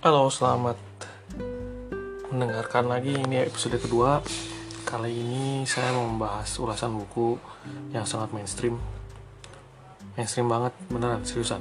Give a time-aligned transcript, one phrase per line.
[0.00, 0.80] Halo, selamat
[2.32, 4.24] mendengarkan lagi ini episode kedua.
[4.88, 7.36] Kali ini saya mau membahas ulasan buku
[7.92, 8.80] yang sangat mainstream.
[10.16, 11.60] Mainstream banget, beneran, seriusan.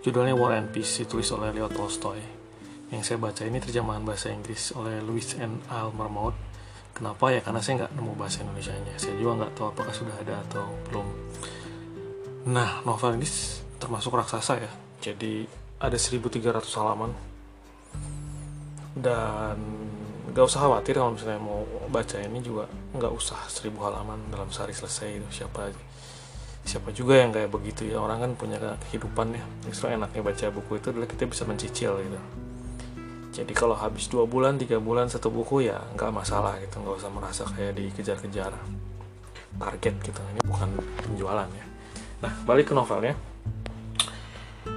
[0.00, 2.24] Judulnya War and Peace, ditulis oleh Leo Tolstoy.
[2.88, 5.60] Yang saya baca ini terjemahan bahasa Inggris oleh Louis N.
[5.68, 6.40] Almermouth.
[6.96, 7.44] Kenapa ya?
[7.44, 8.96] Karena saya nggak nemu bahasa Indonesia-nya.
[8.96, 11.06] Saya juga nggak tahu apakah sudah ada atau belum.
[12.48, 13.28] Nah, novel ini
[13.76, 14.72] termasuk raksasa ya.
[15.04, 15.44] Jadi
[15.84, 17.33] ada 1300 halaman
[18.94, 19.58] dan
[20.30, 24.74] nggak usah khawatir kalau misalnya mau baca ini juga nggak usah seribu halaman dalam sehari
[24.74, 25.70] selesai itu siapa
[26.64, 28.00] siapa juga yang kayak begitu ya.
[28.00, 28.56] Orang kan punya
[28.88, 29.44] kehidupan ya.
[29.68, 32.20] Justru enaknya baca buku itu adalah kita bisa mencicil gitu.
[33.34, 36.80] Jadi kalau habis dua bulan tiga bulan satu buku ya nggak masalah gitu.
[36.80, 38.52] Nggak usah merasa kayak dikejar-kejar.
[39.54, 40.20] Target gitu.
[40.34, 40.68] Ini bukan
[41.04, 41.66] penjualan ya.
[42.24, 43.14] Nah balik ke novelnya.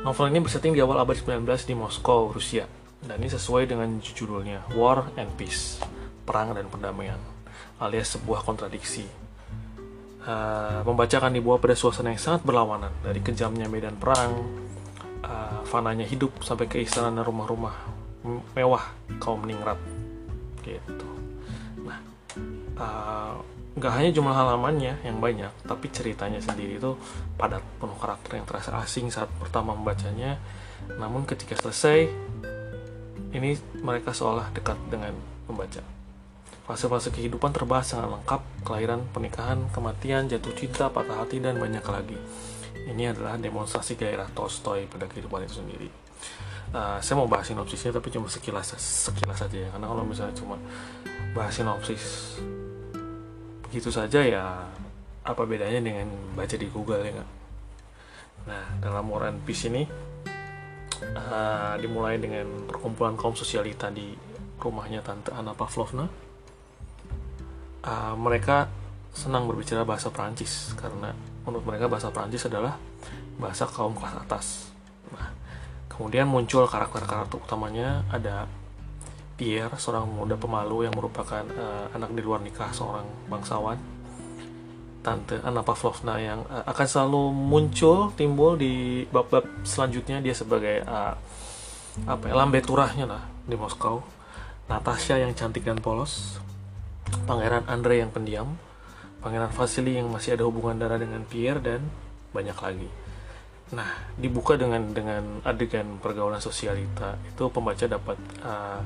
[0.04, 2.68] Novel ini bersetting di awal abad 19 di Moskow Rusia
[3.04, 5.78] dan ini sesuai dengan judulnya War and Peace,
[6.26, 7.20] perang dan perdamaian,
[7.78, 9.06] alias sebuah kontradiksi.
[10.28, 14.36] Uh, membacakan dibawa pada suasana yang sangat berlawanan, dari kejamnya medan perang,
[15.24, 17.72] uh, fananya hidup sampai ke istana rumah-rumah
[18.52, 18.92] mewah
[19.24, 19.80] kaum ningrat,
[20.68, 21.08] gitu.
[21.80, 22.00] Nah,
[22.76, 23.40] uh,
[23.80, 27.00] nggak hanya jumlah halamannya yang banyak, tapi ceritanya sendiri itu
[27.40, 30.42] padat penuh karakter yang terasa asing saat pertama membacanya.
[30.98, 32.12] Namun ketika selesai,
[33.38, 35.14] ini mereka seolah dekat dengan
[35.46, 35.86] membaca.
[36.68, 42.20] Fase-fase kehidupan terbahas sangat lengkap, kelahiran, pernikahan, kematian, jatuh cinta, patah hati, dan banyak lagi.
[42.88, 45.88] Ini adalah demonstrasi gairah Tolstoy pada kehidupan itu sendiri.
[46.76, 50.60] Uh, saya mau bahas sinopsisnya tapi cuma sekilas sekilas saja ya karena kalau misalnya cuma
[51.32, 52.36] bahas sinopsis
[53.64, 54.68] begitu saja ya
[55.24, 57.28] apa bedanya dengan baca di Google ya kan?
[58.52, 59.88] Nah dalam War and Peace ini
[61.04, 64.14] uh, dimulai dengan perkumpulan kaum sosialita di
[64.58, 66.06] rumahnya tante Anna Pavlovna.
[67.88, 68.68] Uh, mereka
[69.14, 71.14] senang berbicara bahasa Prancis karena
[71.48, 72.78] menurut mereka bahasa Prancis adalah
[73.42, 74.46] bahasa kaum kelas atas.
[75.14, 75.34] Nah,
[75.90, 78.46] kemudian muncul karakter-karakter utamanya ada
[79.38, 83.78] Pierre, seorang muda pemalu yang merupakan uh, anak di luar nikah seorang bangsawan
[85.08, 90.20] tante Anna Pavlovna yang uh, akan selalu muncul timbul di bab-bab selanjutnya.
[90.20, 91.16] Dia sebagai uh,
[92.04, 94.04] apa ya, lambe turahnya lah di Moskow.
[94.68, 96.44] Natasha yang cantik dan polos.
[97.24, 98.60] Pangeran Andre yang pendiam.
[99.24, 101.88] Pangeran Vasily yang masih ada hubungan darah dengan Pierre dan
[102.36, 102.92] banyak lagi.
[103.72, 103.88] Nah
[104.20, 107.16] dibuka dengan dengan adegan pergaulan sosialita.
[107.32, 108.84] Itu pembaca dapat uh,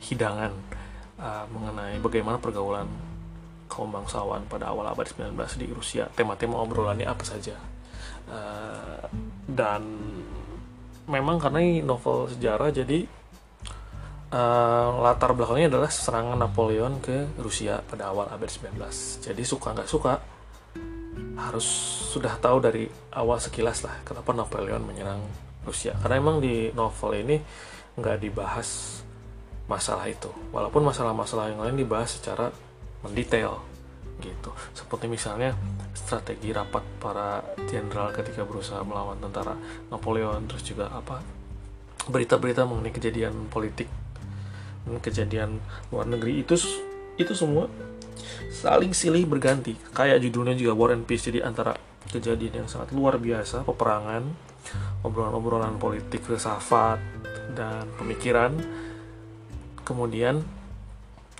[0.00, 0.52] hidangan
[1.20, 3.11] uh, mengenai bagaimana pergaulan
[3.72, 6.04] kaum bangsawan pada awal abad 19 di Rusia.
[6.12, 7.56] Tema-tema obrolannya apa saja?
[8.28, 9.00] Uh,
[9.48, 9.80] dan
[11.08, 13.08] memang karena ini novel sejarah jadi
[14.36, 18.78] uh, latar belakangnya adalah serangan Napoleon ke Rusia pada awal abad 19
[19.26, 20.22] jadi suka nggak suka
[21.34, 21.66] harus
[22.14, 22.86] sudah tahu dari
[23.18, 25.20] awal sekilas lah kenapa Napoleon menyerang
[25.62, 25.94] Rusia.
[25.98, 27.36] Karena emang di novel ini
[27.98, 29.00] nggak dibahas
[29.70, 30.28] masalah itu.
[30.50, 32.50] Walaupun masalah-masalah yang lain dibahas secara
[33.02, 33.62] mendetail
[34.22, 34.50] gitu.
[34.72, 35.54] Seperti misalnya
[35.92, 39.58] strategi rapat para jenderal ketika berusaha melawan tentara
[39.90, 41.20] Napoleon terus juga apa
[42.06, 43.86] berita-berita mengenai kejadian politik
[44.82, 45.50] dan kejadian
[45.94, 46.58] luar negeri itu
[47.14, 47.70] itu semua
[48.50, 49.74] saling silih berganti.
[49.94, 51.74] Kayak judulnya juga War and Peace jadi antara
[52.10, 54.22] kejadian yang sangat luar biasa peperangan
[55.02, 56.98] obrolan-obrolan politik filsafat
[57.54, 58.54] dan pemikiran.
[59.82, 60.46] Kemudian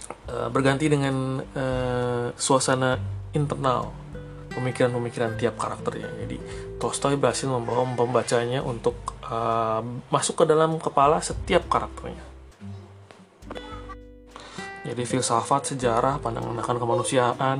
[0.08, 2.94] Eh, berganti dengan uh, suasana
[3.34, 3.90] internal
[4.54, 6.08] pemikiran-pemikiran tiap karakternya.
[6.24, 6.36] Jadi
[6.78, 8.94] Tolstoy berhasil membawa pembacanya untuk
[9.26, 9.82] uh,
[10.14, 12.22] masuk ke dalam kepala setiap karakternya.
[14.82, 17.58] Jadi filsafat, sejarah, pandangan akan kemanusiaan.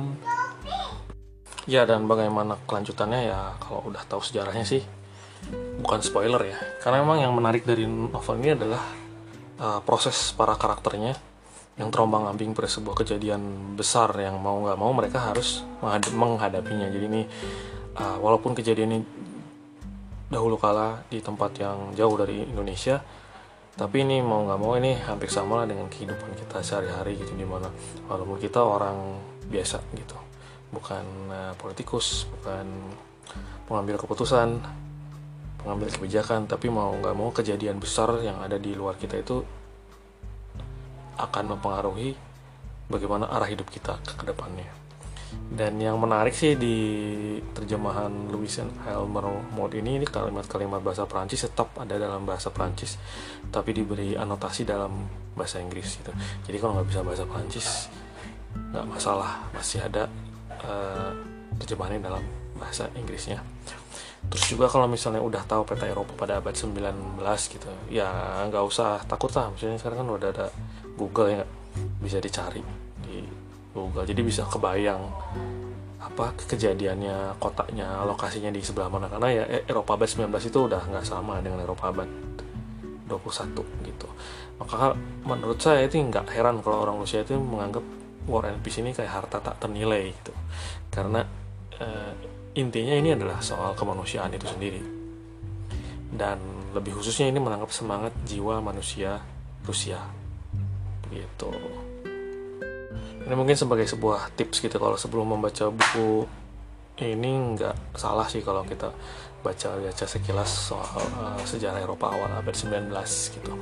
[1.63, 4.83] Ya dan bagaimana kelanjutannya ya kalau udah tahu sejarahnya sih
[5.79, 6.59] bukan spoiler ya.
[6.83, 8.83] Karena memang yang menarik dari novel ini adalah
[9.59, 11.32] uh, proses para karakternya
[11.73, 15.65] yang terombang ambing pada sebuah kejadian besar yang mau nggak mau mereka harus
[16.13, 16.85] menghadapinya.
[16.89, 17.21] Jadi ini
[17.97, 18.99] uh, walaupun kejadian ini
[20.29, 22.97] dahulu kala di tempat yang jauh dari Indonesia
[23.73, 27.41] tapi ini mau nggak mau ini hampir sama lah dengan kehidupan kita sehari-hari gitu di
[27.41, 27.69] mana
[28.05, 29.17] walaupun kita orang
[29.49, 30.17] biasa gitu.
[30.69, 32.69] Bukan uh, politikus bukan
[33.65, 34.61] pengambil keputusan
[35.63, 39.41] pengambil kebijakan tapi mau nggak mau kejadian besar yang ada di luar kita itu
[41.17, 42.15] akan mempengaruhi
[42.89, 44.69] bagaimana arah hidup kita ke depannya.
[45.49, 46.77] dan yang menarik sih di
[47.57, 48.53] terjemahan Louis
[48.85, 53.01] Elmer Mode ini ini kalimat-kalimat bahasa Prancis tetap ada dalam bahasa Prancis
[53.49, 56.13] tapi diberi anotasi dalam bahasa Inggris gitu.
[56.45, 57.67] Jadi kalau nggak bisa bahasa Prancis
[58.53, 59.41] nggak masalah.
[59.53, 60.05] Masih ada
[60.61, 61.11] uh,
[61.57, 62.23] terjemahannya dalam
[62.57, 63.41] bahasa Inggrisnya.
[64.29, 67.19] Terus juga kalau misalnya udah tahu peta Eropa pada abad 19
[67.51, 68.07] gitu ya
[68.47, 69.51] nggak usah takut lah.
[69.51, 70.47] Misalnya sekarang kan udah ada
[70.93, 71.43] Google ya
[71.99, 72.61] bisa dicari
[73.01, 73.25] di
[73.73, 74.05] Google.
[74.05, 75.01] Jadi bisa kebayang
[76.03, 79.09] apa kejadiannya kotaknya lokasinya di sebelah mana.
[79.09, 82.09] Karena ya e, Eropa abad 19 itu udah nggak sama dengan Eropa abad
[83.09, 84.07] 21 gitu.
[84.61, 84.93] Maka
[85.25, 87.83] menurut saya itu nggak heran kalau orang Rusia itu menganggap
[88.23, 90.33] War and Peace ini kayak harta tak ternilai gitu.
[90.93, 91.25] Karena
[91.79, 91.87] e,
[92.61, 94.81] intinya ini adalah soal kemanusiaan itu sendiri.
[96.13, 96.37] Dan
[96.77, 99.17] lebih khususnya ini menangkap semangat jiwa manusia
[99.65, 100.22] Rusia
[101.11, 101.51] gitu.
[103.23, 106.27] Ini mungkin sebagai sebuah tips gitu kalau sebelum membaca buku
[106.99, 108.93] ini nggak salah sih kalau kita
[109.43, 112.91] baca baca sekilas soal uh, sejarah Eropa awal abad 19
[113.39, 113.53] gitu.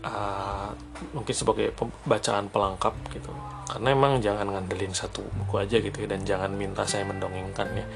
[0.00, 0.72] Uh,
[1.12, 1.76] mungkin sebagai
[2.08, 3.32] bacaan pelengkap gitu.
[3.68, 7.86] Karena emang jangan ngandelin satu buku aja gitu ya, dan jangan minta saya mendongengkan ya.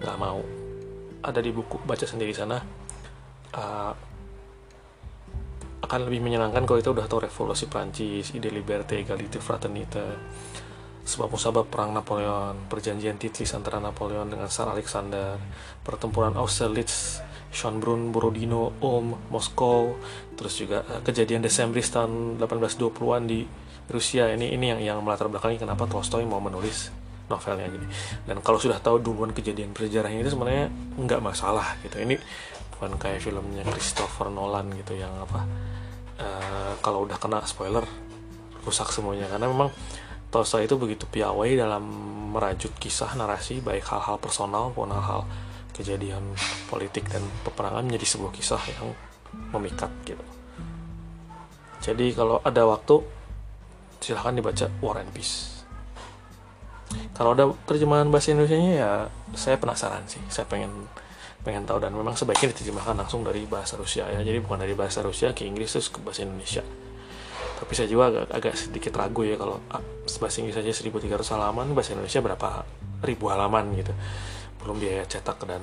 [0.00, 0.40] Nggak mau.
[1.20, 2.58] Ada di buku baca sendiri sana.
[3.52, 3.92] Uh,
[5.90, 10.06] akan lebih menyenangkan kalau kita udah tahu revolusi Prancis, ide liberté, égalité, fraternité,
[11.02, 15.34] sebab musabab perang Napoleon, perjanjian Titlis antara Napoleon dengan Tsar Alexander,
[15.82, 17.18] pertempuran Austerlitz,
[17.50, 19.98] Schönbrunn, Borodino, Ulm, Moskow,
[20.38, 23.42] terus juga uh, kejadian Desember tahun 1820-an di
[23.90, 26.94] Rusia ini ini yang yang melatar belakangi kenapa Tolstoy mau menulis
[27.26, 27.90] novelnya gini.
[28.22, 31.98] Dan kalau sudah tahu duluan kejadian bersejarahnya itu sebenarnya nggak masalah gitu.
[31.98, 32.14] Ini
[32.80, 35.44] bukan kayak filmnya Christopher Nolan gitu yang apa
[36.16, 37.84] uh, kalau udah kena spoiler
[38.64, 39.68] rusak semuanya karena memang
[40.32, 41.84] Tolstoy itu begitu piawai dalam
[42.32, 45.28] merajut kisah narasi baik hal-hal personal maupun hal-hal
[45.76, 46.22] kejadian
[46.72, 48.96] politik dan peperangan menjadi sebuah kisah yang
[49.50, 50.24] memikat gitu.
[51.84, 53.04] Jadi kalau ada waktu
[54.00, 55.64] silahkan dibaca War and Peace.
[57.12, 58.92] Kalau ada terjemahan bahasa Indonesia ya
[59.36, 60.22] saya penasaran sih.
[60.32, 60.88] Saya pengen
[61.42, 61.78] pengen tahu.
[61.80, 64.20] Dan memang sebaiknya diterjemahkan langsung dari bahasa Rusia ya.
[64.20, 66.64] Jadi bukan dari bahasa Rusia ke Inggris terus ke bahasa Indonesia.
[67.60, 69.84] Tapi saya juga agak, agak sedikit ragu ya kalau ah,
[70.20, 72.48] bahasa Inggris saja 1300 halaman, bahasa Indonesia berapa
[73.04, 73.92] ribu halaman gitu.
[74.64, 75.60] Belum biaya cetak dan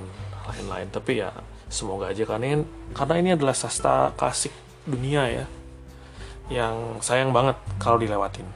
[0.50, 0.90] lain-lain.
[0.90, 1.30] Tapi ya
[1.70, 2.26] semoga aja.
[2.26, 2.64] Karena ini,
[2.94, 4.54] karena ini adalah sastra klasik
[4.88, 5.46] dunia ya
[6.48, 8.48] yang sayang banget kalau dilewatin.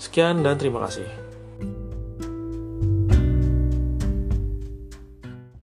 [0.00, 1.21] Sekian dan terima kasih